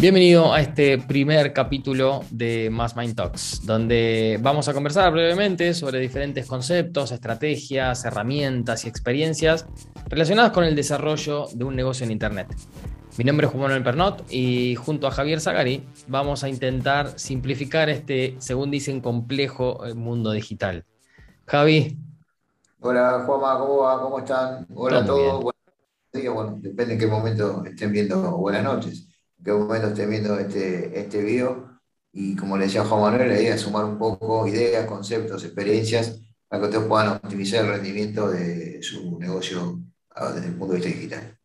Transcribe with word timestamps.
Bienvenido 0.00 0.52
a 0.54 0.60
este 0.60 0.96
primer 0.98 1.52
capítulo 1.52 2.20
de 2.30 2.70
Mass 2.70 2.94
Mind 2.94 3.16
Talks, 3.16 3.66
donde 3.66 4.38
vamos 4.40 4.68
a 4.68 4.72
conversar 4.72 5.10
brevemente 5.10 5.74
sobre 5.74 5.98
diferentes 5.98 6.46
conceptos, 6.46 7.10
estrategias, 7.10 8.04
herramientas 8.04 8.84
y 8.84 8.88
experiencias 8.88 9.66
relacionadas 10.06 10.52
con 10.52 10.62
el 10.62 10.76
desarrollo 10.76 11.46
de 11.52 11.64
un 11.64 11.74
negocio 11.74 12.04
en 12.04 12.12
Internet. 12.12 12.46
Mi 13.16 13.24
nombre 13.24 13.48
es 13.48 13.52
Juan 13.52 13.62
Manuel 13.62 13.82
Pernot 13.82 14.24
y 14.30 14.76
junto 14.76 15.08
a 15.08 15.10
Javier 15.10 15.40
Zagari 15.40 15.84
vamos 16.06 16.44
a 16.44 16.48
intentar 16.48 17.18
simplificar 17.18 17.88
este, 17.88 18.36
según 18.38 18.70
dicen, 18.70 19.00
complejo 19.00 19.84
eh, 19.84 19.94
mundo 19.94 20.30
digital. 20.30 20.84
Javi. 21.44 21.98
Hola 22.78 23.24
Juanma, 23.26 23.58
¿cómo 23.58 23.78
va? 23.78 24.00
¿Cómo 24.00 24.20
están? 24.20 24.64
Hola 24.76 24.98
a 24.98 25.04
todos. 25.04 25.42
Buenos 25.42 25.54
días. 26.12 26.32
Bueno, 26.32 26.56
depende 26.60 26.94
en 26.94 27.00
qué 27.00 27.06
momento 27.08 27.64
estén 27.64 27.90
viendo. 27.90 28.36
Buenas 28.36 28.62
noches 28.62 29.08
qué 29.44 29.52
momento 29.52 29.88
estén 29.88 30.10
viendo 30.10 30.38
este, 30.38 30.98
este 30.98 31.22
video. 31.22 31.78
Y 32.12 32.34
como 32.36 32.56
le 32.56 32.64
decía 32.64 32.84
Juan 32.84 33.02
Manuel, 33.02 33.28
la 33.28 33.40
idea 33.40 33.54
es 33.54 33.60
sumar 33.60 33.84
un 33.84 33.98
poco 33.98 34.46
ideas, 34.46 34.86
conceptos, 34.86 35.44
experiencias 35.44 36.20
para 36.48 36.62
que 36.62 36.68
ustedes 36.68 36.86
puedan 36.86 37.08
optimizar 37.08 37.64
el 37.64 37.72
rendimiento 37.72 38.30
de 38.30 38.82
su 38.82 39.18
negocio 39.18 39.80
ah, 40.14 40.32
desde 40.32 40.48
el 40.48 40.54
punto 40.54 40.74
de 40.74 40.80
vista 40.80 40.94
digital. 40.94 41.38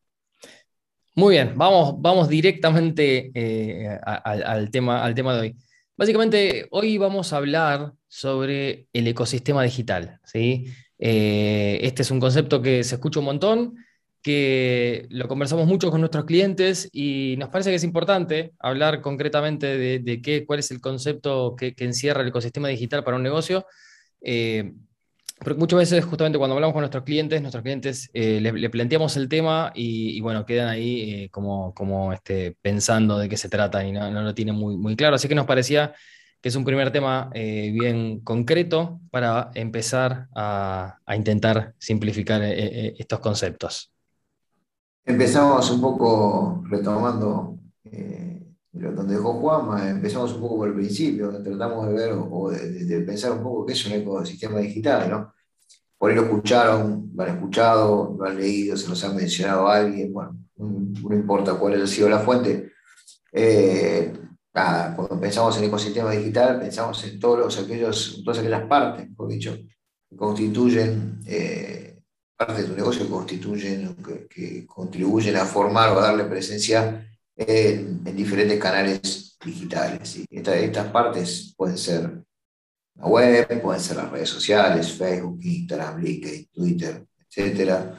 Muy 1.16 1.36
bien, 1.36 1.54
vamos, 1.56 1.96
vamos 2.00 2.28
directamente 2.28 3.32
eh, 3.36 4.00
al, 4.04 4.72
tema, 4.72 5.04
al 5.04 5.14
tema 5.14 5.36
de 5.36 5.42
hoy. 5.42 5.56
Básicamente, 5.96 6.68
hoy 6.72 6.98
vamos 6.98 7.34
a 7.34 7.38
hablar 7.38 7.94
sobre 8.08 8.88
el 8.94 9.08
ecosistema 9.08 9.62
digital. 9.62 10.20
¿sí? 10.24 10.66
Eh, 10.98 11.80
este 11.84 12.02
es 12.02 12.10
un 12.10 12.20
concepto 12.20 12.64
que 12.64 12.84
se 12.84 12.96
escucha 12.96 13.20
un 13.20 13.26
montón, 13.26 13.76
que 14.24 15.06
lo 15.10 15.28
conversamos 15.28 15.68
mucho 15.68 15.92
con 15.92 16.00
nuestros 16.00 16.24
clientes 16.24 16.90
y 16.94 17.36
nos 17.38 17.50
parece 17.50 17.70
que 17.72 17.76
es 17.76 17.84
importante 17.84 18.54
hablar 18.58 19.02
concretamente 19.02 19.78
de, 20.00 20.22
qué, 20.22 20.46
cuál 20.46 20.60
es 20.60 20.72
el 20.72 20.80
concepto 20.80 21.56
que, 21.58 21.76
encierra 21.78 22.22
el 22.22 22.30
ecosistema 22.30 22.70
digital 22.70 23.04
para 23.04 23.18
un 23.18 23.24
negocio. 23.24 23.68
Eh, 24.22 24.72
porque 25.40 25.60
muchas 25.60 25.80
veces, 25.80 26.06
justamente 26.06 26.38
cuando 26.38 26.56
hablamos 26.56 26.74
con 26.74 26.84
nuestros 26.84 27.04
clientes, 27.04 27.42
nuestros 27.42 27.64
clientes 27.64 28.10
eh, 28.14 28.40
le, 28.40 28.70
planteamos 28.70 29.18
el 29.18 29.28
tema 29.28 29.74
y, 29.76 30.22
bueno, 30.22 30.46
quedan 30.46 30.70
ahí 30.70 31.24
eh, 31.26 31.30
como, 31.30 31.74
como 31.74 32.14
este, 32.14 32.56
pensando 32.62 33.18
de 33.18 33.28
qué 33.28 33.36
se 33.36 33.50
trata 33.50 33.86
y 33.86 33.92
no, 33.92 34.10
lo 34.10 34.34
tienen 34.34 34.56
muy, 34.56 34.78
muy 34.78 34.96
claro. 34.96 35.18
Así 35.18 35.28
que 35.28 35.36
nos 35.36 35.46
parecía 35.46 35.94
que 36.42 36.50
es 36.50 36.56
un 36.56 36.66
primer 36.66 36.92
tema 36.92 37.30
bien 37.34 38.20
concreto 38.20 39.00
para 39.12 39.52
empezar 39.54 40.28
a 40.36 40.98
intentar 41.16 41.74
simplificar 41.78 42.42
estos 42.44 43.20
conceptos. 43.22 43.93
Empezamos 45.06 45.70
un 45.70 45.82
poco 45.82 46.64
retomando 46.70 47.60
eh, 47.84 48.42
donde 48.72 49.16
dejó 49.16 49.34
Juanma, 49.34 49.90
empezamos 49.90 50.34
un 50.34 50.42
poco 50.42 50.58
por 50.58 50.70
el 50.70 50.76
principio, 50.76 51.30
tratamos 51.44 51.88
de 51.88 51.94
ver 51.94 52.14
o 52.14 52.50
de, 52.50 53.02
pensar 53.02 53.34
un 53.34 53.44
poco 53.44 53.66
qué 53.66 53.74
es 53.74 53.86
un 53.86 53.94
ecosistema 53.94 54.60
digital, 54.60 55.10
¿no? 55.10 55.34
Por 55.98 56.10
ahí 56.10 56.16
lo 56.16 56.24
escucharon, 56.24 57.12
lo 57.14 57.24
han 57.24 57.30
escuchado, 57.36 58.16
lo 58.18 58.26
han 58.26 58.38
leído, 58.38 58.76
se 58.76 58.90
los 58.90 59.04
ha 59.04 59.14
mencionado 59.14 59.68
a 59.68 59.78
alguien, 59.78 60.12
bueno, 60.12 60.38
no, 60.58 61.16
importa 61.16 61.54
cuál 61.56 61.74
haya 61.74 61.88
sido 61.88 62.10
la 62.10 62.20
fuente. 62.20 62.72
Eh, 63.32 64.14
cuando 64.52 65.20
pensamos 65.20 65.58
en 65.58 65.66
ecosistema 65.66 66.12
digital, 66.12 66.60
pensamos 66.60 67.04
en 67.06 67.20
todos 67.20 67.58
aquellos, 67.60 68.22
todas 68.24 68.40
aquellas 68.40 68.68
partes, 68.68 69.10
mejor 69.10 69.30
dicho, 69.30 69.56
que 70.10 70.16
constituyen 70.16 71.20
eh, 71.26 71.93
de 72.48 72.64
tu 72.64 72.76
negocio 72.76 73.10
constituyen, 73.10 73.96
que, 74.30 74.66
contribuyen 74.66 75.36
a 75.38 75.46
formar 75.46 75.90
o 75.90 76.00
a 76.00 76.04
darle 76.04 76.26
presencia 76.26 77.08
en, 77.36 78.04
diferentes 78.16 78.60
canales 78.60 79.38
digitales. 79.44 80.20
estas 80.30 80.92
partes 80.92 81.54
pueden 81.58 81.78
ser 81.78 82.24
la 82.96 83.08
web, 83.08 83.62
pueden 83.62 83.82
ser 83.82 83.98
las 83.98 84.12
redes 84.12 84.30
sociales, 84.30 84.92
Facebook, 84.94 85.40
Instagram, 85.42 86.02
LinkedIn, 86.02 86.48
Twitter, 86.52 87.06
etc. 87.30 87.96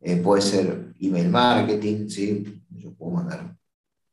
Eh, 0.00 0.16
puede 0.16 0.42
ser 0.42 0.94
email 1.00 1.28
marketing, 1.28 2.08
¿sí? 2.08 2.62
yo 2.70 2.92
puedo 2.94 3.12
mandar 3.12 3.56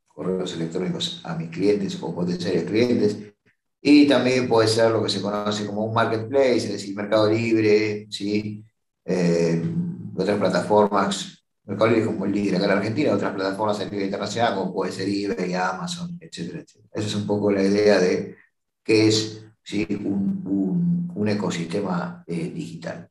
correos 0.08 0.54
electrónicos 0.54 1.22
a 1.24 1.36
mis 1.36 1.50
clientes 1.50 1.98
o 2.02 2.14
potenciales 2.14 2.64
clientes. 2.64 3.18
Y 3.82 4.08
también 4.08 4.48
puede 4.48 4.68
ser 4.68 4.92
lo 4.92 5.04
que 5.04 5.10
se 5.10 5.22
conoce 5.22 5.66
como 5.66 5.86
un 5.86 5.94
marketplace, 5.94 6.58
es 6.58 6.72
decir, 6.72 6.96
mercado 6.96 7.30
libre, 7.30 8.08
¿sí? 8.10 8.64
Eh, 9.06 9.62
otras 10.16 10.40
plataformas, 10.40 11.44
Mercado 11.66 11.92
Libre 11.92 12.06
como 12.06 12.26
el 12.26 12.32
líder 12.32 12.56
acá 12.56 12.66
en 12.66 12.72
Argentina, 12.72 13.14
otras 13.14 13.34
plataformas 13.34 13.80
a 13.80 13.86
nivel 13.86 14.06
internacional 14.06 14.56
como 14.56 14.74
puede 14.74 14.92
ser 14.92 15.08
eBay, 15.08 15.54
Amazon, 15.54 16.18
etcétera, 16.20 16.60
etcétera. 16.60 16.90
Esa 16.94 17.08
es 17.08 17.16
un 17.16 17.26
poco 17.26 17.52
la 17.52 17.64
idea 17.64 18.00
de 18.00 18.36
qué 18.84 19.08
es 19.08 19.46
¿sí? 19.64 19.88
un, 20.04 21.12
un, 21.16 21.28
ecosistema 21.28 22.22
eh, 22.28 22.52
digital. 22.54 23.08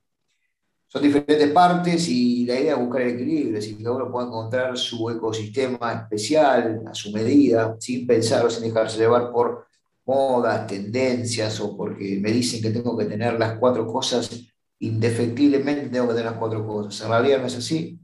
Son 0.86 1.02
diferentes 1.02 1.50
partes 1.50 2.06
y 2.08 2.44
la 2.44 2.60
idea 2.60 2.75
es 2.75 2.78
buscar 2.78 3.00
el 3.00 3.14
equilibrio, 3.14 3.56
es 3.56 3.64
decir, 3.64 3.78
que 3.78 3.88
uno 3.88 4.12
pueda 4.12 4.26
encontrar 4.26 4.76
su 4.76 5.08
ecosistema 5.08 5.92
especial 5.94 6.82
a 6.86 6.94
su 6.94 7.10
medida, 7.10 7.75
sin 7.81 8.06
pensar 8.06 8.44
o 8.44 8.50
sin 8.50 8.64
dejarse 8.64 8.98
llevar 8.98 9.32
por 9.32 9.66
modas, 10.04 10.66
tendencias 10.66 11.58
o 11.60 11.75
porque 11.75 12.19
me 12.20 12.31
dicen 12.31 12.60
que 12.60 12.70
tengo 12.70 12.97
que 12.98 13.06
tener 13.06 13.38
las 13.38 13.58
cuatro 13.58 13.86
cosas 13.86 14.51
indefectiblemente 14.82 15.88
tengo 15.88 16.09
que 16.09 16.15
tener 16.15 16.31
las 16.31 16.38
cuatro 16.38 16.66
cosas. 16.66 17.00
En 17.03 17.09
realidad 17.09 17.41
no 17.41 17.47
es 17.47 17.56
así. 17.56 18.00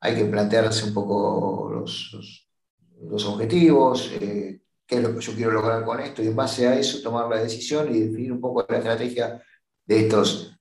Hay 0.00 0.14
que 0.14 0.24
plantearse 0.24 0.84
un 0.86 0.94
poco 0.94 1.70
los, 1.70 2.48
los, 3.02 3.26
objetivos, 3.26 4.10
eh, 4.20 4.60
qué 4.86 4.96
es 4.96 5.02
lo 5.02 5.14
que 5.14 5.20
yo 5.20 5.34
quiero 5.34 5.50
lograr 5.52 5.84
con 5.84 6.00
esto, 6.00 6.22
y 6.22 6.28
en 6.28 6.36
base 6.36 6.66
a 6.66 6.78
eso 6.78 7.02
tomar 7.02 7.28
la 7.28 7.42
decisión 7.42 7.94
y 7.94 8.00
definir 8.00 8.32
un 8.32 8.40
poco 8.40 8.64
la 8.68 8.78
estrategia 8.78 9.42
de 9.84 10.00
estos 10.00 10.56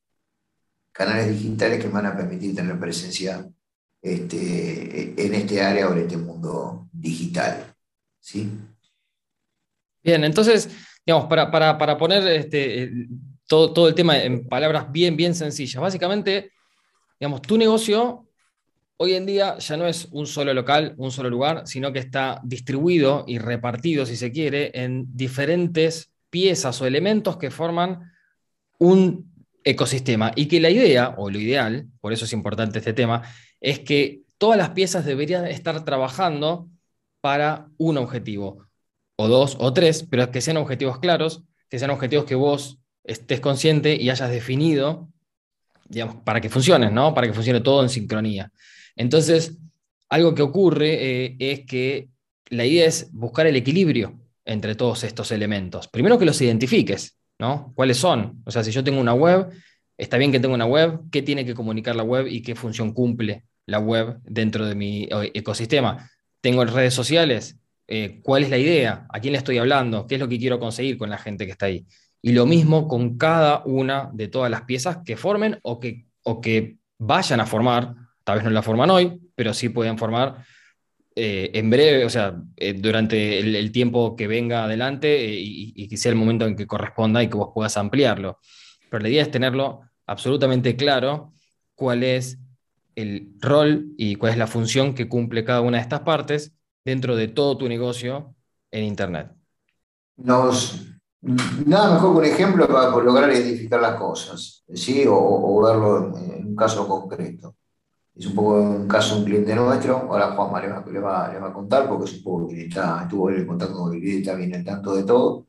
canales 0.91 1.29
digitales 1.29 1.79
que 1.79 1.87
me 1.87 1.93
van 1.93 2.07
a 2.07 2.17
permitir 2.17 2.55
tener 2.55 2.77
presencia 2.79 3.49
este, 4.01 5.25
en 5.25 5.33
este 5.33 5.61
área 5.61 5.87
o 5.87 5.93
en 5.93 5.99
este 5.99 6.17
mundo 6.17 6.89
digital. 6.91 7.73
¿sí? 8.19 8.49
Bien, 10.03 10.25
entonces, 10.25 10.69
digamos, 11.05 11.27
para, 11.29 11.49
para, 11.49 11.77
para 11.77 11.97
poner 11.97 12.27
este, 12.27 12.91
todo, 13.47 13.87
el 13.87 13.95
tema 13.95 14.21
en 14.21 14.47
palabras 14.47 14.91
bien, 14.91 15.15
bien 15.15 15.35
sencillas. 15.35 15.81
Básicamente, 15.81 16.51
digamos, 17.19 17.41
tu 17.41 17.57
negocio 17.57 18.27
hoy 18.97 19.13
en 19.13 19.25
día 19.25 19.57
ya 19.57 19.77
no 19.77 19.87
es 19.87 20.07
un 20.11 20.27
solo 20.27 20.53
local, 20.53 20.93
un 20.97 21.11
solo 21.11 21.29
lugar, 21.29 21.63
sino 21.65 21.91
que 21.91 21.99
está 21.99 22.39
distribuido 22.43 23.25
y 23.27 23.37
repartido, 23.37 24.05
si 24.05 24.15
se 24.15 24.31
quiere, 24.31 24.71
en 24.73 25.05
diferentes 25.15 26.11
piezas 26.29 26.81
o 26.81 26.85
elementos 26.85 27.37
que 27.37 27.51
forman 27.51 28.11
un 28.79 29.33
ecosistema. 29.63 30.31
Y 30.35 30.47
que 30.47 30.59
la 30.59 30.69
idea, 30.69 31.15
o 31.17 31.29
lo 31.29 31.37
ideal, 31.37 31.87
por 32.01 32.13
eso 32.13 32.25
es 32.25 32.33
importante 32.33 32.79
este 32.79 32.93
tema, 32.93 33.23
es 33.59 33.79
que 33.79 34.21
todas 34.37 34.57
las 34.57 34.71
piezas 34.71 35.05
deberían 35.05 35.45
estar 35.45 35.83
trabajando 35.85 36.69
para 37.21 37.67
un 37.77 37.97
objetivo, 37.97 38.67
o 39.15 39.27
dos, 39.27 39.55
o 39.59 39.73
tres, 39.73 40.05
pero 40.09 40.31
que 40.31 40.41
sean 40.41 40.57
objetivos 40.57 40.99
claros, 40.99 41.43
que 41.69 41.79
sean 41.79 41.91
objetivos 41.91 42.25
que 42.25 42.35
vos 42.35 42.79
estés 43.03 43.39
consciente 43.39 43.95
y 43.95 44.09
hayas 44.09 44.29
definido, 44.29 45.09
digamos, 45.87 46.17
para 46.23 46.41
que 46.41 46.49
funcione, 46.49 46.89
¿no? 46.91 47.13
Para 47.13 47.27
que 47.27 47.33
funcione 47.33 47.61
todo 47.61 47.83
en 47.83 47.89
sincronía. 47.89 48.51
Entonces, 48.95 49.57
algo 50.09 50.35
que 50.35 50.41
ocurre 50.41 51.25
eh, 51.25 51.35
es 51.39 51.65
que 51.65 52.09
la 52.49 52.65
idea 52.65 52.85
es 52.85 53.09
buscar 53.11 53.47
el 53.47 53.55
equilibrio 53.55 54.19
entre 54.45 54.75
todos 54.75 55.03
estos 55.03 55.31
elementos. 55.31 55.87
Primero 55.87 56.17
que 56.19 56.25
los 56.25 56.41
identifiques, 56.41 57.17
¿no? 57.39 57.73
¿Cuáles 57.75 57.97
son? 57.97 58.41
O 58.45 58.51
sea, 58.51 58.63
si 58.63 58.71
yo 58.71 58.83
tengo 58.83 58.99
una 58.99 59.13
web, 59.13 59.49
está 59.97 60.17
bien 60.17 60.31
que 60.31 60.39
tenga 60.39 60.53
una 60.53 60.65
web, 60.65 60.99
¿qué 61.11 61.21
tiene 61.21 61.45
que 61.45 61.53
comunicar 61.53 61.95
la 61.95 62.03
web 62.03 62.27
y 62.27 62.41
qué 62.41 62.55
función 62.55 62.93
cumple 62.93 63.45
la 63.65 63.79
web 63.79 64.19
dentro 64.23 64.65
de 64.65 64.75
mi 64.75 65.07
ecosistema? 65.33 66.09
Tengo 66.41 66.65
redes 66.65 66.93
sociales, 66.93 67.57
eh, 67.87 68.19
¿cuál 68.21 68.43
es 68.43 68.49
la 68.49 68.57
idea? 68.57 69.07
¿A 69.09 69.19
quién 69.19 69.31
le 69.31 69.37
estoy 69.37 69.57
hablando? 69.57 70.07
¿Qué 70.07 70.15
es 70.15 70.21
lo 70.21 70.27
que 70.27 70.39
quiero 70.39 70.59
conseguir 70.59 70.97
con 70.97 71.09
la 71.09 71.17
gente 71.17 71.45
que 71.45 71.51
está 71.51 71.67
ahí? 71.67 71.85
Y 72.25 72.31
lo 72.31 72.45
mismo 72.45 72.87
con 72.87 73.17
cada 73.17 73.63
una 73.65 74.09
de 74.13 74.29
todas 74.29 74.49
las 74.49 74.61
piezas 74.61 74.99
que 75.05 75.17
formen 75.17 75.59
o 75.61 75.79
que, 75.79 76.05
o 76.23 76.39
que 76.39 76.77
vayan 76.97 77.41
a 77.41 77.45
formar, 77.45 77.93
tal 78.23 78.37
vez 78.37 78.45
no 78.45 78.49
la 78.49 78.61
forman 78.63 78.89
hoy, 78.89 79.19
pero 79.35 79.53
sí 79.53 79.67
pueden 79.69 79.97
formar 79.97 80.45
eh, 81.15 81.51
en 81.53 81.69
breve, 81.69 82.05
o 82.05 82.09
sea, 82.09 82.41
eh, 82.55 82.73
durante 82.73 83.39
el, 83.39 83.71
tiempo 83.71 84.15
que 84.15 84.27
venga 84.27 84.63
adelante 84.63 85.25
eh, 85.25 85.39
y, 85.39 85.87
que 85.87 85.97
sea 85.97 86.11
el 86.11 86.17
momento 86.17 86.47
en 86.47 86.55
que 86.55 86.65
corresponda 86.65 87.21
y 87.21 87.27
que 87.27 87.37
vos 87.37 87.51
puedas 87.53 87.77
ampliarlo. 87.77 88.39
Pero 88.89 89.03
la 89.03 89.09
idea 89.09 89.21
es 89.21 89.29
tenerlo 89.29 89.81
absolutamente 90.07 90.75
claro 90.75 91.33
cuál 91.75 92.03
es 92.03 92.39
el 92.95 93.33
rol 93.39 93.93
y 93.97 94.15
cuál 94.15 94.31
es 94.31 94.37
la 94.37 94.47
función 94.47 94.95
que 94.95 95.07
cumple 95.07 95.43
cada 95.43 95.61
una 95.61 95.77
de 95.77 95.83
estas 95.83 96.01
partes 96.01 96.53
dentro 96.85 97.15
de 97.15 97.27
todo 97.27 97.57
tu 97.57 97.67
negocio 97.67 98.35
en 98.71 98.85
Internet. 98.85 99.31
Nos, 100.15 100.92
Nada 101.23 101.93
mejor 101.93 102.11
que 102.11 102.19
un 102.19 102.25
ejemplo 102.25 102.67
para 102.67 102.89
lograr 102.89 103.31
identificar 103.31 103.81
las 103.81 103.95
cosas, 103.95 104.65
¿sí? 104.73 105.05
o, 105.07 105.61
verlo 105.63 106.17
en, 106.17 106.47
un 106.47 106.55
caso 106.55 106.85
concreto. 106.85 107.55
es 108.13 108.25
un 108.27 108.35
poco 108.35 108.61
un 108.61 108.87
caso 108.89 109.15
de 109.15 109.19
un 109.21 109.25
cliente 109.25 109.55
nuestro, 109.55 109.95
ahora 109.95 110.35
Juanma 110.35 110.61
le 110.61 110.67
va, 110.99 111.31
le 111.31 111.39
va, 111.39 111.47
a 111.47 111.53
contar 111.53 111.87
porque 111.87 112.11
es 112.11 112.21
que 112.21 112.65
está, 112.65 113.03
estuvo 113.03 113.29
en 113.29 113.47
contacto 113.47 113.77
con 113.77 113.93
el 113.93 114.01
cliente, 114.01 114.35
bien 114.35 114.53
al 114.53 114.65
tanto 114.65 114.95
de 114.95 115.03
todo. 115.03 115.47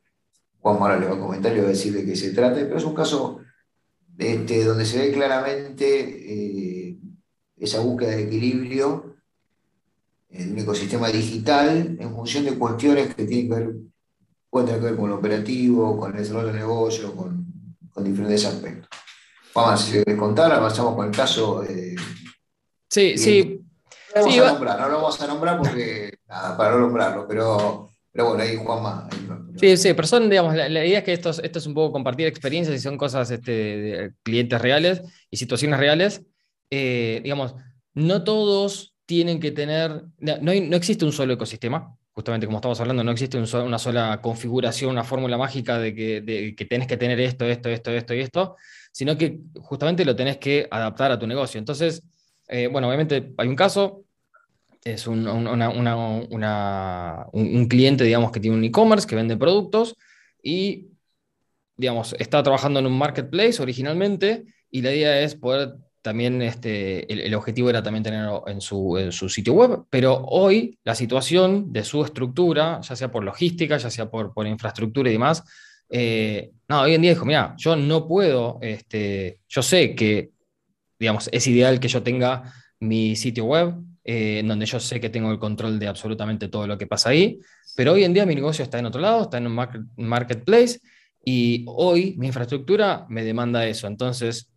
Juanma 0.60 0.86
ahora 0.86 1.00
le 1.00 1.08
va 1.08 1.16
a 1.16 1.20
comentar 1.20 1.50
y 1.50 1.56
le 1.56 1.62
va 1.62 1.68
a 1.68 1.70
decir 1.70 1.92
de 1.92 2.04
qué 2.04 2.14
se 2.14 2.30
trata, 2.32 2.54
pero 2.54 2.76
es 2.76 2.84
un 2.84 2.94
caso 2.94 3.40
este, 4.16 4.64
donde 4.64 4.86
se 4.86 4.98
ve 4.98 5.12
claramente 5.12 6.90
eh, 6.90 6.98
esa 7.56 7.80
búsqueda 7.80 8.10
de 8.10 8.22
equilibrio 8.24 9.16
en 10.30 10.52
un 10.52 10.58
ecosistema 10.58 11.08
digital 11.08 11.96
en 11.98 12.14
función 12.14 12.44
de 12.44 12.56
cuestiones 12.56 13.12
que 13.14 13.24
tienen 13.24 13.48
que 13.48 13.54
ver, 13.54 13.74
pueden 14.54 14.68
tener 14.68 14.82
que 14.82 14.86
ver 14.86 14.96
con 14.96 15.10
el 15.10 15.16
operativo, 15.16 15.98
con 15.98 16.12
el 16.12 16.18
desarrollo 16.18 16.52
de 16.52 16.60
negocio, 16.60 17.12
con, 17.16 17.44
con 17.90 18.04
diferentes 18.04 18.44
aspectos. 18.44 18.88
Vamos, 19.52 19.80
si 19.80 19.92
querés 19.94 20.16
contar, 20.16 20.52
avanzamos 20.52 20.94
con 20.94 21.08
el 21.08 21.10
caso. 21.10 21.64
Eh, 21.64 21.96
sí, 22.88 23.18
sí. 23.18 23.60
No 24.14 24.20
lo 24.20 24.28
vamos 24.28 24.38
a 24.38 24.52
nombrar, 24.52 24.80
no 24.80 24.88
lo 24.88 24.94
vamos 24.94 25.20
a 25.20 25.26
nombrar 25.26 25.58
porque, 25.58 26.18
nada, 26.28 26.56
para 26.56 26.70
no 26.70 26.78
nombrarlo, 26.82 27.26
pero, 27.26 27.90
pero 28.12 28.28
bueno, 28.28 28.44
ahí 28.44 28.54
Juanma. 28.54 29.08
sí, 29.56 29.76
sí, 29.76 29.92
pero 29.92 30.06
son, 30.06 30.30
digamos, 30.30 30.54
la, 30.54 30.68
idea 30.68 31.00
es 31.00 31.04
que 31.04 31.14
esto, 31.14 31.30
esto, 31.30 31.58
es 31.58 31.66
un 31.66 31.74
poco 31.74 31.90
compartir 31.90 32.28
experiencias 32.28 32.76
y 32.76 32.80
son 32.80 32.96
cosas 32.96 33.28
este, 33.32 33.50
de 33.50 34.12
clientes 34.22 34.62
reales 34.62 35.02
y 35.32 35.36
situaciones 35.36 35.80
reales. 35.80 36.22
Eh, 36.70 37.20
digamos, 37.24 37.56
no 37.94 38.22
todos 38.22 38.94
tienen 39.04 39.40
que 39.40 39.50
tener, 39.50 40.04
no, 40.20 40.36
no 40.40 40.76
existe 40.76 41.04
un 41.04 41.12
solo 41.12 41.32
ecosistema, 41.32 41.96
justamente 42.14 42.46
como 42.46 42.58
estamos 42.58 42.80
hablando, 42.80 43.02
no 43.02 43.10
existe 43.10 43.38
una 43.38 43.78
sola 43.78 44.20
configuración, 44.22 44.92
una 44.92 45.02
fórmula 45.02 45.36
mágica 45.36 45.80
de 45.80 45.94
que, 45.94 46.20
de 46.20 46.54
que 46.54 46.64
tenés 46.64 46.86
que 46.86 46.96
tener 46.96 47.18
esto, 47.18 47.44
esto, 47.44 47.68
esto, 47.68 47.90
esto 47.90 48.14
y 48.14 48.20
esto, 48.20 48.56
sino 48.92 49.18
que 49.18 49.40
justamente 49.60 50.04
lo 50.04 50.14
tenés 50.14 50.38
que 50.38 50.68
adaptar 50.70 51.10
a 51.10 51.18
tu 51.18 51.26
negocio. 51.26 51.58
Entonces, 51.58 52.04
eh, 52.46 52.68
bueno, 52.68 52.86
obviamente 52.86 53.32
hay 53.36 53.48
un 53.48 53.56
caso, 53.56 54.04
es 54.84 55.08
un, 55.08 55.26
un 55.26 55.48
cliente, 57.68 58.04
digamos, 58.04 58.30
que 58.30 58.38
tiene 58.38 58.56
un 58.56 58.64
e-commerce, 58.64 59.08
que 59.08 59.16
vende 59.16 59.36
productos 59.36 59.96
y, 60.40 60.90
digamos, 61.76 62.14
está 62.20 62.44
trabajando 62.44 62.78
en 62.78 62.86
un 62.86 62.96
marketplace 62.96 63.60
originalmente 63.60 64.44
y 64.70 64.82
la 64.82 64.94
idea 64.94 65.20
es 65.20 65.34
poder 65.34 65.74
también 66.04 66.42
este, 66.42 67.10
el, 67.10 67.34
objetivo 67.34 67.70
era 67.70 67.82
también 67.82 68.02
tenerlo 68.02 68.44
en 68.46 68.60
su, 68.60 69.08
su, 69.10 69.26
sitio 69.30 69.54
web, 69.54 69.84
pero 69.88 70.22
hoy 70.26 70.78
la 70.84 70.94
situación 70.94 71.72
de 71.72 71.82
su 71.82 72.04
estructura, 72.04 72.78
ya 72.82 72.94
sea 72.94 73.10
por 73.10 73.24
logística, 73.24 73.78
ya 73.78 73.88
sea 73.88 74.10
por, 74.10 74.34
por 74.34 74.46
infraestructura 74.46 75.08
y 75.08 75.14
demás, 75.14 75.42
eh, 75.88 76.50
no, 76.68 76.82
hoy 76.82 76.92
en 76.92 77.00
día 77.00 77.12
dijo, 77.12 77.24
mira, 77.24 77.54
yo 77.56 77.74
no 77.74 78.06
puedo, 78.06 78.58
este, 78.60 79.40
yo 79.48 79.62
sé 79.62 79.94
que, 79.94 80.32
digamos, 80.98 81.30
es 81.32 81.46
ideal 81.46 81.80
que 81.80 81.88
yo 81.88 82.02
tenga 82.02 82.52
mi 82.80 83.16
sitio 83.16 83.46
web, 83.46 83.74
eh, 84.04 84.42
donde 84.44 84.66
yo 84.66 84.80
sé 84.80 85.00
que 85.00 85.08
tengo 85.08 85.32
el 85.32 85.38
control 85.38 85.78
de 85.78 85.86
absolutamente 85.86 86.48
todo 86.48 86.66
lo 86.66 86.76
que 86.76 86.86
pasa 86.86 87.08
ahí, 87.08 87.40
pero 87.76 87.92
hoy 87.92 88.04
en 88.04 88.12
día 88.12 88.26
mi 88.26 88.34
negocio 88.34 88.62
está 88.62 88.78
en 88.78 88.84
otro 88.84 89.00
lado, 89.00 89.22
está 89.22 89.38
en 89.38 89.46
un 89.46 89.66
marketplace, 89.96 90.80
y 91.24 91.64
hoy 91.66 92.14
mi 92.18 92.26
infraestructura 92.26 93.06
me 93.08 93.24
demanda 93.24 93.66
eso. 93.66 93.86
Entonces, 93.86 94.50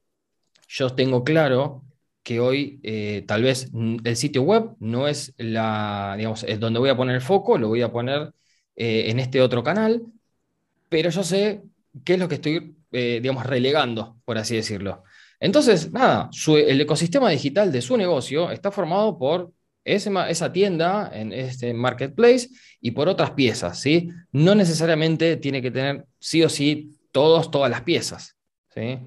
yo 0.68 0.90
tengo 0.92 1.24
claro 1.24 1.84
que 2.24 2.40
hoy 2.40 2.80
eh, 2.84 3.24
tal 3.28 3.44
vez 3.44 3.69
el 4.04 4.16
sitio 4.18 4.42
web 4.44 4.75
no 4.80 5.08
es 5.08 5.34
la, 5.38 6.16
digamos, 6.18 6.44
es 6.44 6.60
donde 6.60 6.80
voy 6.80 6.90
a 6.90 6.98
poner 6.98 7.16
el 7.16 7.22
foco, 7.22 7.58
lo 7.58 7.69
voy 7.69 7.81
a 7.81 7.92
poner 7.92 8.34
en 8.80 9.19
este 9.19 9.42
otro 9.42 9.64
canal, 9.64 10.04
pero 10.90 11.10
yo 11.10 11.24
sé 11.24 11.64
qué 12.04 12.14
es 12.14 12.19
lo 12.19 12.28
que 12.28 12.36
estoy, 12.36 12.75
eh, 12.92 13.19
digamos, 13.22 13.46
relegando, 13.46 14.18
por 14.25 14.38
así 14.38 14.56
decirlo. 14.56 15.04
Entonces, 15.40 15.92
nada, 15.92 16.30
el 16.48 16.81
ecosistema 16.81 17.30
digital 17.30 17.72
de 17.72 17.81
su 17.81 17.96
negocio 17.98 18.52
está 18.52 18.72
formado 18.72 19.18
por 19.18 19.52
esa 19.84 20.52
tienda 20.52 21.10
en 21.14 21.31
este 21.31 21.74
marketplace 21.74 22.50
y 22.81 22.92
por 22.92 23.08
otras 23.08 23.31
piezas, 23.31 23.80
¿sí? 23.80 24.10
No 24.31 24.54
necesariamente 24.54 25.38
tiene 25.38 25.62
que 25.62 25.72
tener 25.72 26.06
sí 26.19 26.44
o 26.44 26.50
sí 26.50 26.98
todos, 27.12 27.52
todas 27.52 27.72
las 27.72 27.81
piezas, 27.81 28.36
¿sí? 28.74 29.00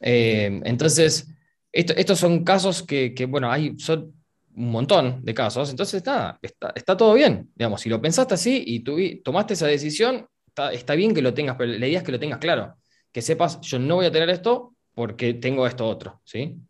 Eh, 0.00 0.60
entonces, 0.64 1.28
estos 1.72 2.18
son 2.18 2.44
casos 2.44 2.82
que, 2.82 3.26
bueno, 3.28 3.50
hay, 3.50 3.78
son 3.78 4.14
un 4.56 4.70
montón 4.70 5.24
de 5.24 5.32
casos, 5.32 5.70
entonces 5.70 6.04
nada, 6.04 6.38
está, 6.42 6.72
está 6.74 6.96
todo 6.96 7.14
bien, 7.14 7.50
digamos, 7.54 7.80
si 7.80 7.88
lo 7.88 8.00
pensaste 8.00 8.34
así 8.34 8.64
y 8.66 8.80
tú 8.80 8.96
tomaste 9.22 9.54
esa 9.54 9.66
decisión, 9.66 10.26
está, 10.72 10.94
bien 10.94 11.14
que 11.14 11.22
lo 11.22 11.32
tengas, 11.32 11.56
pero 11.56 11.72
la 11.72 11.86
idea 11.86 11.98
es 11.98 12.04
que 12.04 12.12
lo 12.12 12.18
tengas 12.18 12.38
claro, 12.38 12.76
que 13.12 13.22
sepas, 13.22 13.60
yo 13.60 13.78
no 13.78 13.96
voy 13.96 14.06
a 14.06 14.12
tener 14.12 14.28
esto 14.30 14.74
porque 14.94 15.34
tengo 15.34 15.66
esto 15.66 15.86
otro, 15.86 16.20
¿sí? 16.24 16.60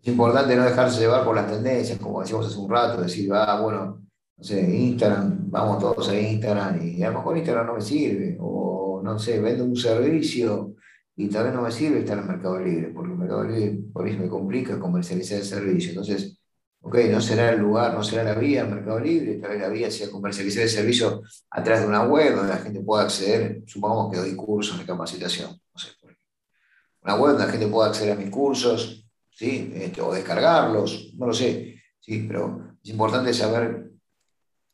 Es 0.00 0.08
importante 0.08 0.56
no 0.56 0.64
dejarse 0.64 1.00
llevar 1.00 1.24
por 1.24 1.36
las 1.36 1.50
tendencias, 1.50 1.98
como 1.98 2.20
decíamos 2.20 2.46
hace 2.46 2.58
un 2.58 2.70
rato, 2.70 3.02
decir, 3.02 3.30
ah, 3.32 3.60
bueno, 3.60 4.02
no 4.36 4.44
sé, 4.44 4.60
Instagram, 4.60 5.50
vamos 5.50 5.78
todos 5.78 6.08
a 6.08 6.18
Instagram 6.18 6.82
y 6.82 7.02
a 7.02 7.10
lo 7.10 7.18
mejor 7.18 7.36
Instagram 7.36 7.66
no 7.66 7.74
me 7.74 7.80
sirve, 7.80 8.36
o 8.40 9.00
no 9.02 9.18
sé, 9.18 9.40
vendo 9.40 9.64
un 9.64 9.76
servicio 9.76 10.74
y 11.16 11.28
tal 11.28 11.44
vez 11.44 11.54
no 11.54 11.62
me 11.62 11.70
sirve 11.70 12.00
estar 12.00 12.18
en 12.18 12.26
Mercado 12.26 12.58
Libre, 12.58 12.88
porque 12.88 13.12
el 13.12 13.18
Mercado 13.18 13.44
Libre 13.44 13.78
por 13.92 14.08
eso 14.08 14.18
me 14.18 14.28
complica 14.28 14.78
comercializar 14.78 15.38
el 15.38 15.44
servicio. 15.44 15.90
Entonces, 15.90 16.38
ok, 16.80 16.96
no 17.10 17.20
será 17.20 17.50
el 17.50 17.60
lugar, 17.60 17.94
no 17.94 18.02
será 18.02 18.24
la 18.24 18.34
vía 18.34 18.64
Mercado 18.64 18.98
Libre, 18.98 19.36
tal 19.36 19.50
vez 19.50 19.60
la 19.60 19.68
vía 19.68 19.90
sea 19.90 20.10
comercializar 20.10 20.64
el 20.64 20.68
servicio 20.68 21.22
a 21.50 21.62
través 21.62 21.82
de 21.82 21.88
una 21.88 22.04
web 22.04 22.34
donde 22.34 22.52
la 22.52 22.58
gente 22.58 22.80
pueda 22.80 23.04
acceder, 23.04 23.62
supongamos 23.66 24.12
que 24.12 24.18
doy 24.18 24.34
cursos 24.34 24.78
de 24.78 24.84
capacitación, 24.84 25.50
no 25.50 25.80
sé, 25.80 25.90
una 27.02 27.16
web 27.16 27.32
donde 27.32 27.46
la 27.46 27.52
gente 27.52 27.68
pueda 27.68 27.88
acceder 27.88 28.12
a 28.12 28.20
mis 28.20 28.30
cursos, 28.30 29.06
¿sí? 29.30 29.70
Este, 29.74 30.00
o 30.00 30.12
descargarlos, 30.12 31.12
no 31.16 31.26
lo 31.26 31.32
sé, 31.32 31.82
¿sí? 32.00 32.24
pero 32.26 32.76
es 32.82 32.90
importante 32.90 33.32
saber 33.32 33.90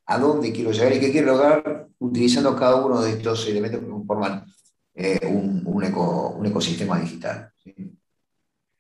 a 0.07 0.19
dónde 0.19 0.53
quiero 0.53 0.73
llegar 0.73 0.93
y 0.93 1.01
qué 1.01 1.11
quiero 1.11 1.33
lograr 1.33 1.89
utilizando 1.99 2.57
cada 2.57 2.77
uno 2.77 3.03
de 3.03 3.11
estos 3.11 3.47
elementos 3.49 3.81
que 3.81 3.89
conforman 3.89 4.47
eh, 4.95 5.21
un, 5.27 5.63
un, 5.65 6.47
ecosistema 6.47 7.01
digital. 7.01 7.51
¿sí? 7.63 7.75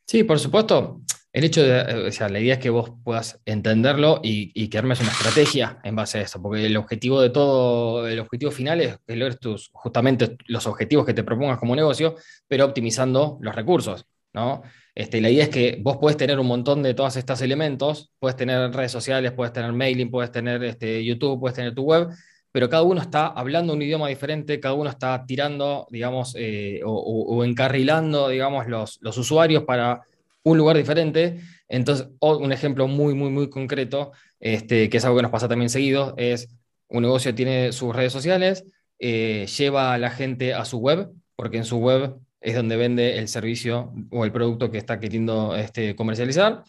sí, 0.07 0.25
por 0.25 0.39
supuesto 0.39 1.01
el 1.33 1.45
hecho 1.45 1.63
de, 1.63 1.79
eh, 1.81 2.09
o 2.09 2.13
sea, 2.13 2.29
la 2.29 2.41
idea 2.41 2.55
es 2.55 2.61
que 2.61 2.71
vos 2.71 2.93
puedas 3.05 3.41
entenderlo 3.45 4.21
y, 4.23 4.51
y, 4.55 4.69
que 4.69 4.79
armes 4.79 5.01
una 5.01 5.11
estrategia 5.11 5.79
en 5.85 5.95
base 5.95 6.19
a 6.19 6.23
eso, 6.23 6.43
porque 6.43 6.67
el 6.67 6.77
objetivo 6.77 7.21
de 7.21 7.31
todo, 7.31 8.09
el 8.09 8.19
objetivo 8.19 8.51
final 8.51 8.81
es 8.81 8.99
que 9.07 9.17
logres 9.17 9.39
tus, 9.39 9.71
justamente 9.73 10.37
los 10.47 10.67
objetivos 10.67 11.07
que 11.07 11.15
te 11.15 11.23
propongas 11.23 11.59
como 11.59 11.77
negocio, 11.77 12.17
pero 12.49 12.65
optimizando 12.65 13.39
los 13.43 13.55
recursos, 13.55 14.07
¿no? 14.33 14.63
Este, 14.93 15.21
la 15.21 15.31
idea 15.31 15.45
es 15.45 15.51
que 15.51 15.79
vos 15.81 15.99
puedes 15.99 16.17
tener 16.17 16.39
un 16.41 16.49
montón 16.49 16.83
de 16.83 16.95
todos 16.95 17.17
estos 17.17 17.41
elementos, 17.43 18.13
puedes 18.19 18.37
tener 18.37 18.73
redes 18.73 18.91
sociales, 18.91 19.31
puedes 19.33 19.53
tener 19.53 19.73
mailing, 19.73 20.11
puedes 20.11 20.33
tener 20.33 20.65
este, 20.65 21.05
YouTube, 21.05 21.39
puedes 21.39 21.55
tener 21.55 21.75
tu 21.75 21.85
web, 21.85 22.09
pero 22.53 22.69
cada 22.69 22.83
uno 22.83 23.01
está 23.01 23.27
hablando 23.27 23.73
un 23.73 23.83
idioma 23.83 24.09
diferente, 24.09 24.59
cada 24.59 24.75
uno 24.75 24.91
está 24.91 25.25
tirando, 25.27 25.87
digamos, 25.91 26.35
eh, 26.37 26.81
o, 26.85 27.45
encarrilando, 27.45 28.29
digamos, 28.29 28.67
los, 28.67 28.99
los 29.01 29.17
usuarios 29.19 29.65
para 29.65 30.03
un 30.43 30.59
lugar 30.59 30.77
diferente. 30.77 31.41
Entonces, 31.69 32.09
un 32.21 32.53
ejemplo 32.53 32.89
muy, 32.89 33.15
muy, 33.15 33.31
muy 33.31 33.49
concreto, 33.49 34.13
este, 34.41 34.89
que 34.89 34.97
es 34.97 35.05
algo 35.05 35.19
que 35.19 35.23
nos 35.23 35.31
pasa 35.31 35.49
también 35.49 35.71
seguido, 35.71 36.15
es 36.17 36.49
un 36.89 37.03
negocio 37.03 37.35
tiene 37.35 37.73
sus 37.73 37.95
redes 37.95 38.13
sociales, 38.13 38.65
eh, 38.99 39.47
lleva 39.59 39.95
a 39.95 39.99
la 39.99 40.11
gente 40.11 40.53
a 40.55 40.65
su 40.65 40.79
web, 40.79 41.11
porque 41.37 41.59
en 41.59 41.65
su 41.65 41.79
web 41.79 42.17
es 42.41 42.57
donde 42.57 42.77
vende 42.77 43.19
el 43.19 43.29
servicio 43.29 43.93
o 44.11 44.25
el 44.25 44.33
producto 44.33 44.71
que 44.71 44.79
está 44.79 44.99
queriendo 44.99 45.55
este, 45.55 45.95
comercializar. 45.95 46.65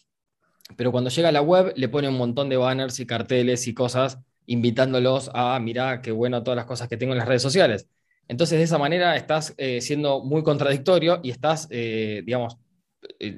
Pero 0.77 0.91
cuando 0.91 1.09
llega 1.09 1.29
a 1.29 1.31
la 1.31 1.41
web, 1.41 1.73
le 1.75 1.89
pone 1.89 2.07
un 2.07 2.17
montón 2.17 2.49
de 2.49 2.57
banners 2.57 2.99
y 2.99 3.05
carteles 3.07 3.67
y 3.67 3.73
cosas 3.73 4.19
invitándolos 4.51 5.31
a, 5.33 5.57
mirar 5.59 6.01
qué 6.01 6.11
bueno 6.11 6.43
todas 6.43 6.57
las 6.57 6.65
cosas 6.65 6.89
que 6.89 6.97
tengo 6.97 7.13
en 7.13 7.19
las 7.19 7.27
redes 7.27 7.41
sociales. 7.41 7.87
Entonces, 8.27 8.57
de 8.57 8.65
esa 8.65 8.77
manera 8.77 9.15
estás 9.15 9.53
eh, 9.57 9.81
siendo 9.81 10.23
muy 10.23 10.43
contradictorio 10.43 11.19
y 11.23 11.31
estás, 11.31 11.67
eh, 11.69 12.21
digamos, 12.25 12.57
eh, 13.19 13.37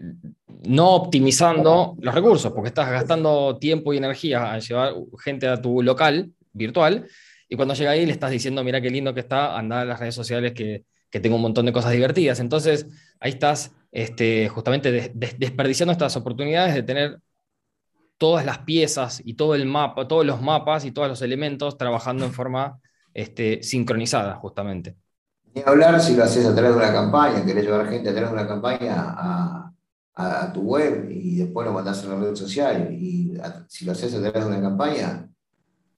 no 0.67 0.96
optimizando 0.96 1.96
los 2.00 2.15
recursos, 2.15 2.51
porque 2.51 2.70
estás 2.70 2.89
gastando 2.89 3.58
tiempo 3.58 3.93
y 3.93 3.98
energía 3.98 4.53
a 4.53 4.60
llevar 4.60 4.93
gente 5.24 5.48
a 5.48 5.62
tu 5.62 5.84
local 5.84 6.32
virtual, 6.51 7.08
y 7.48 7.55
cuando 7.55 7.75
llega 7.75 7.91
ahí 7.91 8.05
le 8.05 8.12
estás 8.12 8.32
diciendo, 8.32 8.63
mira 8.63 8.82
qué 8.82 8.89
lindo 8.89 9.13
que 9.13 9.20
está, 9.20 9.58
anda 9.58 9.82
a 9.82 9.86
las 9.86 10.00
redes 10.00 10.15
sociales 10.15 10.53
que, 10.53 10.84
que 11.12 11.20
tengo 11.20 11.36
un 11.36 11.43
montón 11.43 11.67
de 11.67 11.74
cosas 11.74 11.91
divertidas. 11.91 12.39
Entonces, 12.39 12.88
ahí 13.20 13.32
estás 13.32 13.72
este, 13.91 14.50
justamente 14.50 15.12
desperdiciando 15.13 15.91
estas 15.91 16.15
oportunidades 16.17 16.74
de 16.74 16.82
tener 16.82 17.20
todas 18.24 18.46
las 18.46 18.60
piezas 18.60 19.22
y 19.25 19.34
todo 19.34 19.53
el 19.53 19.65
mapa, 19.65 20.08
todos 20.08 20.25
los 20.25 20.42
mapas 20.42 20.86
y 20.86 20.92
todos 20.92 21.10
los 21.10 21.22
elementos 21.22 21.77
trabajando 21.77 22.24
en 22.24 22.32
forma 22.39 22.80
este, 23.13 23.62
sincronizada, 23.62 24.36
justamente. 24.36 24.96
Ni 25.53 25.62
hablar 25.65 26.00
si 26.00 26.15
lo 26.15 26.24
haces 26.24 26.46
a 26.46 26.56
través 26.56 26.72
de 26.72 26.77
una 26.77 26.94
campaña, 26.94 27.44
querés 27.46 27.65
llevar 27.65 27.89
gente 27.89 28.08
a 28.08 28.13
través 28.13 28.30
de 28.30 28.38
una 28.38 28.48
campaña 28.48 28.94
a, 30.15 30.53
tu 30.53 30.62
web 30.62 31.10
y 31.12 31.36
después 31.39 31.68
lo 31.68 31.74
mandás 31.74 32.06
a 32.06 32.08
la 32.08 32.15
red 32.15 32.34
social. 32.34 32.94
Y 32.94 33.34
si 33.68 33.84
lo 33.84 33.92
haces 33.92 34.13
a 34.13 34.22
través 34.22 34.46
de 34.46 34.51
una 34.51 34.62
campaña, 34.62 35.27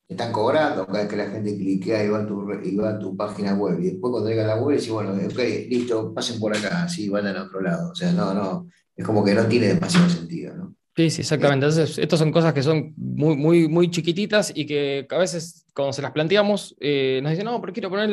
te 0.08 0.16
están 0.16 0.32
cobrando 0.32 0.88
cada 0.88 1.02
vez 1.02 1.08
que 1.08 1.18
la 1.18 1.30
gente 1.30 1.56
cliquea 1.56 2.06
y 2.06 2.10
va 2.10 2.22
a 2.22 2.26
tu, 2.26 2.52
y 2.64 2.76
va 2.76 2.90
a 2.90 2.98
tu 2.98 3.16
página 3.16 3.54
web. 3.54 3.80
Y 3.82 3.92
después 3.92 4.10
cuando 4.10 4.30
llega 4.30 4.46
a 4.46 4.56
la 4.56 4.64
web, 4.64 4.78
decís, 4.78 4.92
bueno, 4.92 5.12
ok, 5.12 5.40
listo, 5.70 6.12
pasen 6.12 6.40
por 6.40 6.58
acá, 6.58 6.90
sí, 6.90 7.08
van 7.08 7.28
al 7.28 7.38
otro 7.38 7.62
lado. 7.62 7.92
O 7.92 7.96
sea, 7.96 8.12
no, 8.14 8.34
no, 8.34 8.68
es 8.96 9.06
como 9.06 9.24
que 9.24 9.36
no 9.36 9.46
tiene 9.46 9.68
demasiado 9.68 10.10
sentido, 10.10 10.56
¿no? 10.56 10.76
Sí, 10.96 11.10
sí, 11.10 11.22
exactamente. 11.22 11.66
Entonces, 11.66 11.98
estas 11.98 12.20
son 12.20 12.32
cosas 12.32 12.54
que 12.54 12.64
son 12.64 12.94
muy, 12.96 13.36
muy, 13.36 13.68
muy 13.68 13.92
chiquititas 13.92 14.54
y 14.56 14.66
que 14.66 15.06
a 15.10 15.18
veces 15.18 15.66
cuando 15.74 15.92
se 15.92 16.02
las 16.02 16.12
planteamos 16.12 16.74
eh, 16.80 17.20
nos 17.22 17.32
dicen, 17.32 17.46
no, 17.46 17.60
pero 17.60 17.74
quiero 17.74 17.90
poner 17.90 18.10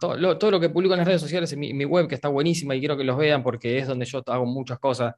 todo, 0.00 0.16
lo, 0.16 0.60
que 0.60 0.68
publico 0.68 0.94
en 0.94 0.98
las 0.98 1.08
redes 1.08 1.20
sociales 1.20 1.52
en 1.52 1.58
mi, 1.58 1.84
web, 1.84 2.06
que 2.06 2.14
está 2.14 2.28
buenísima 2.28 2.76
y 2.76 2.78
quiero 2.78 2.96
que 2.96 3.02
los 3.02 3.16
vean 3.16 3.42
porque 3.42 3.78
es 3.78 3.88
donde 3.88 4.06
yo 4.06 4.22
hago 4.24 4.46
muchas 4.46 4.78
cosas. 4.78 5.14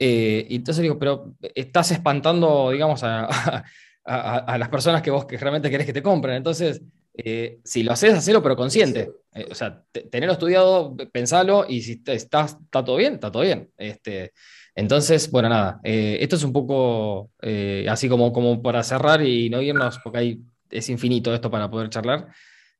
Eh, 0.00 0.46
y 0.48 0.56
entonces 0.56 0.82
digo, 0.82 0.98
pero 0.98 1.36
estás 1.54 1.92
espantando, 1.92 2.70
digamos, 2.70 3.04
a, 3.04 3.62
las 4.04 4.68
personas 4.68 5.02
que 5.02 5.12
vos 5.12 5.26
que 5.26 5.38
realmente 5.38 5.70
querés 5.70 5.86
que 5.86 5.92
te 5.92 6.02
compren. 6.02 6.34
Entonces, 6.34 6.82
eh, 7.14 7.60
si 7.64 7.84
lo 7.84 7.92
haces, 7.92 8.14
hacelo, 8.14 8.42
pero 8.42 8.56
consciente. 8.56 9.12
o 9.48 9.54
sea, 9.54 9.84
tenerlo 10.10 10.32
estudiado, 10.32 10.96
pensalo 11.12 11.66
y 11.68 11.82
si 11.82 12.02
estás, 12.04 12.56
está 12.64 12.84
todo 12.84 12.96
bien, 12.96 13.14
está 13.14 13.30
todo 13.30 13.44
bien. 13.44 13.70
Este, 13.76 14.32
entonces, 14.74 15.30
bueno, 15.30 15.48
nada, 15.48 15.80
eh, 15.82 16.18
esto 16.20 16.36
es 16.36 16.44
un 16.44 16.52
poco 16.52 17.30
eh, 17.42 17.86
así 17.88 18.08
como, 18.08 18.32
como 18.32 18.62
para 18.62 18.82
cerrar 18.82 19.22
y 19.22 19.50
no 19.50 19.60
irnos, 19.60 19.98
porque 20.02 20.18
hay, 20.18 20.40
es 20.70 20.88
infinito 20.88 21.34
esto 21.34 21.50
para 21.50 21.70
poder 21.70 21.90
charlar, 21.90 22.28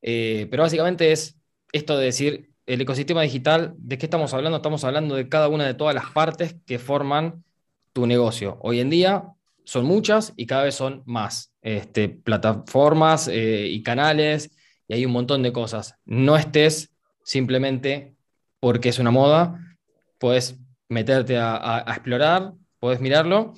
eh, 0.01 0.47
pero 0.49 0.63
básicamente 0.63 1.11
es 1.11 1.37
esto 1.71 1.97
de 1.97 2.05
decir, 2.05 2.51
el 2.65 2.81
ecosistema 2.81 3.21
digital, 3.23 3.73
¿de 3.77 3.97
qué 3.97 4.05
estamos 4.05 4.33
hablando? 4.33 4.57
Estamos 4.57 4.83
hablando 4.83 5.15
de 5.15 5.27
cada 5.27 5.47
una 5.47 5.65
de 5.65 5.73
todas 5.73 5.95
las 5.95 6.09
partes 6.11 6.55
que 6.65 6.79
forman 6.79 7.43
tu 7.91 8.05
negocio. 8.05 8.57
Hoy 8.61 8.79
en 8.79 8.89
día 8.89 9.25
son 9.65 9.85
muchas 9.85 10.33
y 10.37 10.45
cada 10.45 10.63
vez 10.63 10.75
son 10.75 11.03
más. 11.05 11.53
Este, 11.61 12.07
plataformas 12.07 13.29
y 13.31 13.83
canales, 13.83 14.51
y 14.87 14.93
hay 14.93 15.05
un 15.05 15.11
montón 15.11 15.43
de 15.43 15.51
cosas. 15.51 15.95
No 16.05 16.37
estés 16.37 16.91
simplemente 17.23 18.15
porque 18.59 18.89
es 18.89 18.99
una 18.99 19.11
moda, 19.11 19.77
puedes 20.17 20.60
meterte 20.91 21.37
a, 21.37 21.85
explorar, 21.87 22.53
puedes 22.79 22.99
mirarlo, 22.99 23.53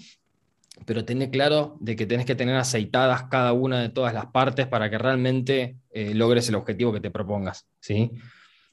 pero 0.85 1.03
tener 1.03 1.31
claro 1.31 1.77
de 1.79 1.95
que 1.95 2.05
tenés 2.05 2.25
que 2.25 2.35
tener 2.35 2.55
aceitadas 2.55 3.23
cada 3.23 3.53
una 3.53 3.81
de 3.81 3.89
todas 3.89 4.13
las 4.13 4.27
partes 4.27 4.67
para 4.67 4.89
que 4.89 4.97
realmente 4.97 5.77
eh, 5.91 6.13
logres 6.13 6.47
el 6.49 6.55
objetivo 6.55 6.93
que 6.93 6.99
te 6.99 7.09
propongas. 7.09 7.65
¿sí? 7.79 8.11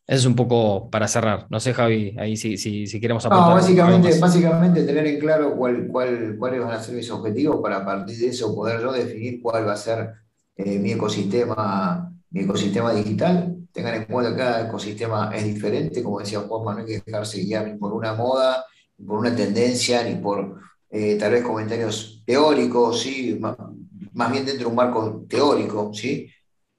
Eso 0.06 0.18
es 0.18 0.26
un 0.26 0.36
poco 0.36 0.90
para 0.90 1.08
cerrar. 1.08 1.46
No 1.48 1.58
sé, 1.58 1.72
Javi, 1.72 2.14
ahí 2.18 2.36
si, 2.36 2.58
si, 2.58 2.86
si 2.86 3.00
queremos 3.00 3.24
apuntar. 3.24 3.48
No, 3.48 3.54
básicamente, 3.54 4.18
básicamente 4.18 4.82
tener 4.84 5.06
en 5.06 5.20
claro 5.20 5.56
cuál, 5.56 5.86
cuál, 5.86 6.36
cuáles 6.38 6.60
van 6.60 6.72
a 6.72 6.82
ser 6.82 6.96
mis 6.96 7.10
objetivos 7.10 7.60
para 7.62 7.78
a 7.78 7.84
partir 7.84 8.18
de 8.18 8.28
eso 8.28 8.54
poder 8.54 8.80
yo 8.82 8.92
definir 8.92 9.40
cuál 9.40 9.66
va 9.66 9.72
a 9.72 9.76
ser 9.76 10.10
eh, 10.56 10.78
mi, 10.78 10.92
ecosistema, 10.92 12.12
mi 12.30 12.40
ecosistema 12.40 12.92
digital 12.92 13.59
tengan 13.72 13.94
en 13.94 14.04
cuenta 14.04 14.32
que 14.32 14.38
cada 14.38 14.66
ecosistema 14.66 15.30
es 15.34 15.44
diferente, 15.44 16.02
como 16.02 16.20
decía 16.20 16.40
Juan, 16.40 16.76
no 16.76 16.82
hay 16.82 16.86
que 16.86 17.02
dejarse 17.04 17.42
guiar 17.42 17.68
ni 17.68 17.78
por 17.78 17.92
una 17.92 18.14
moda, 18.14 18.64
ni 18.98 19.06
por 19.06 19.18
una 19.18 19.34
tendencia, 19.34 20.02
ni 20.02 20.16
por 20.16 20.60
eh, 20.90 21.16
tal 21.16 21.32
vez 21.32 21.42
comentarios 21.42 22.22
teóricos, 22.26 23.00
¿sí? 23.00 23.38
más, 23.40 24.32
bien 24.32 24.44
dentro 24.44 24.64
de 24.64 24.70
un 24.70 24.76
marco 24.76 25.24
teórico, 25.28 25.92
¿sí? 25.94 26.28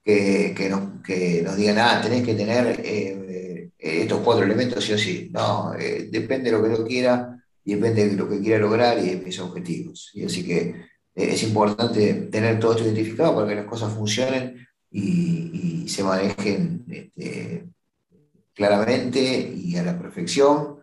que, 0.03 0.53
que, 0.55 0.69
nos, 0.69 1.01
que 1.03 1.41
nos 1.43 1.55
digan, 1.55 1.77
ah, 1.79 1.99
tenés 2.01 2.25
que 2.25 2.33
tener 2.33 2.81
eh, 2.83 3.21
estos 3.81 4.19
cuatro 4.19 4.45
elementos 4.45 4.83
sí 4.83 4.93
o 4.93 4.97
sí. 4.97 5.29
No, 5.33 5.73
eh, 5.73 6.07
depende 6.11 6.51
de 6.51 6.57
lo 6.57 6.63
que 6.63 6.69
yo 6.69 6.85
quiera 6.85 7.43
y 7.63 7.75
depende 7.75 8.09
de 8.09 8.15
lo 8.15 8.29
que 8.29 8.39
quiera 8.39 8.59
lograr 8.59 8.99
y 8.99 9.09
de 9.09 9.17
mis 9.17 9.39
objetivos. 9.39 10.11
Y 10.13 10.25
así 10.25 10.45
que 10.45 10.85
es 11.13 11.43
importante 11.43 12.13
tener 12.31 12.59
todo 12.59 12.71
esto 12.71 12.85
identificado 12.85 13.35
para 13.35 13.47
que 13.47 13.55
las 13.55 13.65
cosas 13.65 13.93
funcionen 13.93 14.67
y, 14.91 15.87
se 15.87 16.03
manejen 16.03 16.85
este, 16.87 17.65
claramente 18.53 19.21
y 19.55 19.75
a 19.77 19.83
la 19.83 19.97
perfección. 19.99 20.79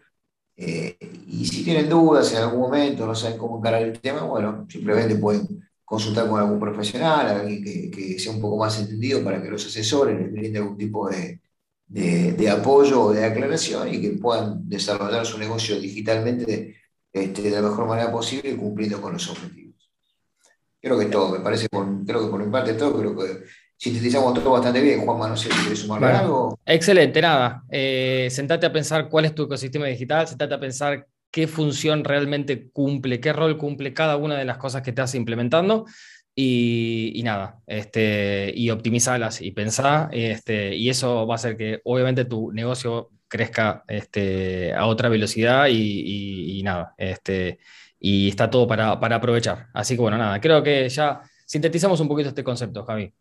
Eh, 0.57 0.99
y 1.27 1.47
si 1.47 1.65
tienen 1.65 1.88
dudas 1.88 2.33
en 2.33 2.38
algún 2.38 2.61
momento, 2.61 3.07
no 3.07 3.15
saben 3.15 3.38
cómo 3.38 3.59
encarar 3.59 3.83
el 3.83 4.00
tema, 4.00 4.23
bueno, 4.23 4.67
simplemente 4.69 5.15
pueden 5.17 5.62
consultar 5.85 6.29
con 6.29 6.41
algún 6.41 6.61
profesional, 6.61 7.29
alguien 7.29 7.62
que, 7.62 8.19
sea 8.19 8.33
un 8.33 8.41
poco 8.41 8.59
más 8.59 8.79
entendido 8.79 9.23
para 9.25 9.43
que 9.43 9.49
los 9.49 9.65
asesoren, 9.65 10.19
les 10.19 10.33
brinde 10.33 10.59
algún 10.59 10.77
tipo 10.77 11.09
de, 11.09 11.41
de, 11.87 12.50
apoyo 12.50 13.05
o 13.05 13.12
de 13.12 13.25
aclaración 13.25 13.95
y 13.95 14.00
que 14.00 14.11
puedan 14.11 14.69
desarrollar 14.69 15.25
su 15.25 15.38
negocio 15.38 15.81
digitalmente 15.81 16.77
este, 17.12 17.43
de 17.43 17.50
la 17.50 17.62
mejor 17.62 17.87
manera 17.87 18.12
posible 18.12 18.57
cumpliendo 18.57 19.00
con 19.00 19.15
los 19.15 19.31
objetivos. 19.31 19.91
Creo 20.81 20.99
que 20.99 21.07
todo, 21.07 21.31
me 21.33 21.41
parece, 21.41 21.69
creo 21.69 22.25
que 22.25 22.31
por 22.31 22.45
mi 22.45 22.53
parte 22.53 22.75
todo, 22.75 22.99
creo 22.99 23.17
que 23.17 23.45
sintetizamos 23.79 24.35
todo 24.35 24.51
bastante 24.51 24.81
bien. 24.81 25.01
Juanma, 25.01 25.29
no 25.29 25.37
sé 25.37 25.51
si 25.51 25.77
sumar 25.77 26.05
algo. 26.05 26.59
Excelente, 26.67 27.23
nada. 27.23 27.63
Eh, 27.71 28.29
sentate 28.31 28.67
a 28.67 28.73
pensar 28.73 29.09
cuál 29.09 29.25
es 29.25 29.35
tu 29.35 29.45
ecosistema 29.45 29.87
digital, 29.87 30.27
sentate 30.27 30.55
a 30.55 30.61
pensar 30.61 31.07
qué 31.31 31.47
función 31.47 32.05
realmente 32.05 32.71
cumple, 32.71 33.21
qué 33.21 33.33
rol 33.33 33.57
cumple 33.57 33.95
cada 33.95 34.17
una 34.17 34.37
de 34.37 34.45
las 34.45 34.59
cosas 34.59 34.83
que 34.83 34.91
estás 34.91 35.15
implementando. 35.15 35.87
Y, 36.41 37.21
nada, 37.25 37.61
este, 37.67 38.53
y 38.55 38.71
optimizarlas 38.71 39.43
y 39.43 39.51
pensar, 39.51 40.09
este, 40.13 40.77
y 40.77 40.89
eso 40.89 41.27
va 41.27 41.35
a 41.35 41.37
hacer 41.37 41.57
que 41.57 41.81
obviamente 41.83 42.27
tu 42.27 42.53
negocio 42.53 43.11
crezca 43.27 43.83
este, 43.89 44.73
a 44.73 44.87
otra 44.87 45.09
velocidad 45.09 45.67
y, 45.69 46.61
nada, 46.63 46.95
este, 46.97 47.59
y 47.99 48.29
está 48.29 48.49
todo 48.49 48.69
para, 48.69 49.01
para 49.01 49.17
aprovechar. 49.17 49.67
Así 49.75 49.97
que 49.97 50.01
bueno, 50.01 50.17
nada, 50.17 50.41
creo 50.41 50.63
que 50.63 50.89
ya 50.89 51.23
sintetizamos 51.45 51.99
un 51.99 52.07
poquito 52.07 52.29
este 52.29 52.45
concepto, 52.45 52.85
Javi. 52.85 53.13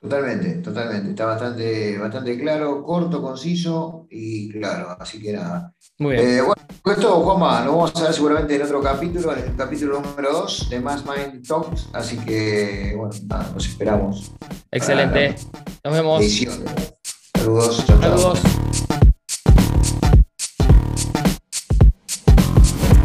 Totalmente, 0.00 0.54
totalmente. 0.56 1.10
Está 1.10 1.26
bastante, 1.26 1.98
bastante 1.98 2.38
claro, 2.38 2.84
corto, 2.84 3.20
conciso 3.20 4.06
y 4.10 4.48
claro. 4.50 4.96
Así 4.98 5.20
que 5.20 5.32
nada. 5.32 5.74
Muy 5.98 6.14
bien. 6.14 6.28
Eh, 6.28 6.40
bueno, 6.40 6.62
con 6.82 6.92
esto, 6.92 7.20
Juanma, 7.20 7.64
nos 7.64 7.74
vamos 7.74 7.96
a 7.96 8.04
ver 8.04 8.14
seguramente 8.14 8.54
en 8.54 8.62
otro 8.62 8.80
capítulo, 8.80 9.32
en 9.32 9.44
el 9.44 9.56
capítulo 9.56 10.00
número 10.00 10.32
2 10.32 10.70
de 10.70 10.80
Mass 10.80 11.04
Mind 11.04 11.46
Talks. 11.46 11.88
Así 11.92 12.16
que, 12.18 12.94
bueno, 12.96 13.12
nada, 13.26 13.50
nos 13.52 13.66
esperamos. 13.66 14.30
Excelente. 14.70 15.34
Nos 15.82 15.92
vemos. 15.92 16.24
Saludos. 17.34 17.84
Saludos. 17.86 18.40